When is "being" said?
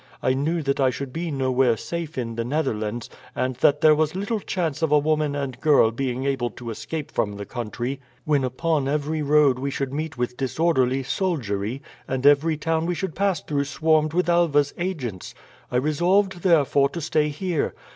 5.91-6.25